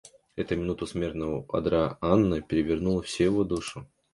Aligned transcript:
Эта 0.35 0.55
минута 0.55 0.85
у 0.85 0.87
смертного 0.87 1.45
одра 1.49 1.99
Анны 2.01 2.41
перевернула 2.41 3.03
всю 3.03 3.25
его 3.25 3.43
душу. 3.43 3.87